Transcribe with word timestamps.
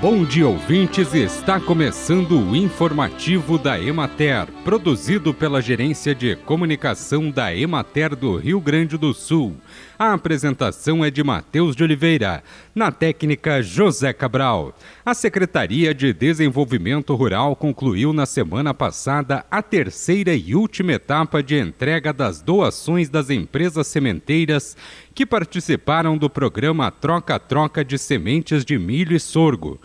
Bom 0.00 0.24
dia, 0.24 0.46
ouvintes! 0.46 1.12
Está 1.12 1.58
começando 1.58 2.38
o 2.38 2.54
informativo 2.54 3.58
da 3.58 3.80
Emater, 3.80 4.46
produzido 4.62 5.34
pela 5.34 5.60
Gerência 5.60 6.14
de 6.14 6.36
Comunicação 6.36 7.32
da 7.32 7.52
Emater 7.52 8.14
do 8.14 8.36
Rio 8.36 8.60
Grande 8.60 8.96
do 8.96 9.12
Sul. 9.12 9.56
A 9.98 10.12
apresentação 10.12 11.04
é 11.04 11.10
de 11.10 11.24
Matheus 11.24 11.74
de 11.74 11.82
Oliveira, 11.82 12.44
na 12.72 12.92
técnica 12.92 13.60
José 13.60 14.12
Cabral. 14.12 14.72
A 15.04 15.12
Secretaria 15.14 15.92
de 15.92 16.12
Desenvolvimento 16.12 17.16
Rural 17.16 17.56
concluiu 17.56 18.12
na 18.12 18.24
semana 18.24 18.72
passada 18.72 19.44
a 19.50 19.60
terceira 19.60 20.32
e 20.32 20.54
última 20.54 20.92
etapa 20.92 21.42
de 21.42 21.58
entrega 21.58 22.12
das 22.12 22.40
doações 22.40 23.08
das 23.08 23.30
empresas 23.30 23.88
sementeiras 23.88 24.76
que 25.12 25.26
participaram 25.26 26.16
do 26.16 26.30
programa 26.30 26.92
Troca-Troca 26.92 27.84
de 27.84 27.98
Sementes 27.98 28.64
de 28.64 28.78
Milho 28.78 29.16
e 29.16 29.18
Sorgo. 29.18 29.80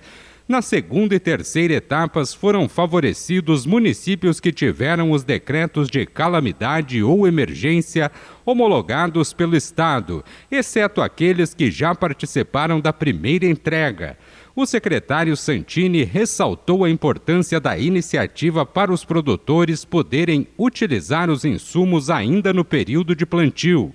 Na 0.46 0.60
segunda 0.60 1.14
e 1.14 1.18
terceira 1.18 1.72
etapas 1.72 2.34
foram 2.34 2.68
favorecidos 2.68 3.64
municípios 3.64 4.40
que 4.40 4.52
tiveram 4.52 5.10
os 5.10 5.24
decretos 5.24 5.88
de 5.88 6.04
calamidade 6.04 7.02
ou 7.02 7.26
emergência 7.26 8.12
homologados 8.44 9.32
pelo 9.32 9.56
Estado, 9.56 10.22
exceto 10.50 11.00
aqueles 11.00 11.54
que 11.54 11.70
já 11.70 11.94
participaram 11.94 12.78
da 12.78 12.92
primeira 12.92 13.46
entrega. 13.46 14.18
O 14.54 14.66
secretário 14.66 15.34
Santini 15.34 16.04
ressaltou 16.04 16.84
a 16.84 16.90
importância 16.90 17.58
da 17.58 17.78
iniciativa 17.78 18.66
para 18.66 18.92
os 18.92 19.02
produtores 19.02 19.82
poderem 19.82 20.46
utilizar 20.58 21.30
os 21.30 21.46
insumos 21.46 22.10
ainda 22.10 22.52
no 22.52 22.66
período 22.66 23.16
de 23.16 23.24
plantio. 23.24 23.94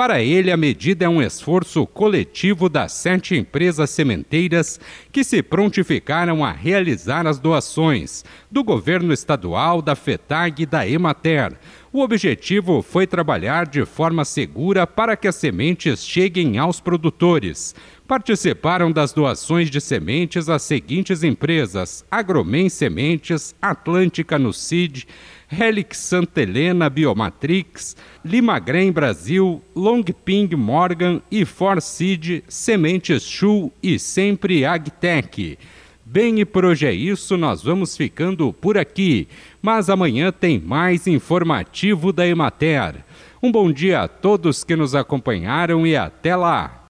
Para 0.00 0.22
ele, 0.22 0.50
a 0.50 0.56
medida 0.56 1.04
é 1.04 1.08
um 1.10 1.20
esforço 1.20 1.86
coletivo 1.86 2.70
das 2.70 2.90
sete 2.92 3.36
empresas 3.36 3.90
sementeiras 3.90 4.80
que 5.12 5.22
se 5.22 5.42
prontificaram 5.42 6.42
a 6.42 6.50
realizar 6.50 7.26
as 7.26 7.38
doações 7.38 8.24
do 8.50 8.64
governo 8.64 9.12
estadual, 9.12 9.82
da 9.82 9.94
FETAG 9.94 10.62
e 10.62 10.64
da 10.64 10.88
Emater. 10.88 11.52
O 11.92 12.00
objetivo 12.00 12.80
foi 12.80 13.06
trabalhar 13.06 13.66
de 13.66 13.84
forma 13.84 14.24
segura 14.24 14.86
para 14.86 15.18
que 15.18 15.28
as 15.28 15.34
sementes 15.34 16.02
cheguem 16.02 16.56
aos 16.56 16.80
produtores. 16.80 17.74
Participaram 18.10 18.90
das 18.90 19.12
doações 19.12 19.70
de 19.70 19.80
sementes 19.80 20.48
as 20.48 20.62
seguintes 20.62 21.22
empresas: 21.22 22.04
Agromen 22.10 22.68
Sementes, 22.68 23.54
Atlântica 23.62 24.36
no 24.36 24.52
CID, 24.52 25.06
Helix 25.48 25.98
Santa 25.98 26.42
Helena 26.42 26.90
Biomatrix, 26.90 27.96
Limagrém 28.24 28.90
Brasil, 28.90 29.62
Longping 29.76 30.56
Morgan 30.56 31.22
e 31.30 31.44
Forseed 31.44 32.42
Sementes 32.48 33.22
Chu 33.22 33.70
e 33.80 33.96
sempre 33.96 34.64
Agtech. 34.64 35.56
Bem, 36.04 36.40
e 36.40 36.44
por 36.44 36.64
hoje 36.64 36.86
é 36.86 36.92
isso, 36.92 37.36
nós 37.36 37.62
vamos 37.62 37.96
ficando 37.96 38.52
por 38.52 38.76
aqui. 38.76 39.28
Mas 39.62 39.88
amanhã 39.88 40.32
tem 40.32 40.58
mais 40.58 41.06
informativo 41.06 42.12
da 42.12 42.26
Emater. 42.26 43.04
Um 43.40 43.52
bom 43.52 43.70
dia 43.70 44.00
a 44.00 44.08
todos 44.08 44.64
que 44.64 44.74
nos 44.74 44.96
acompanharam 44.96 45.86
e 45.86 45.94
até 45.94 46.34
lá! 46.34 46.76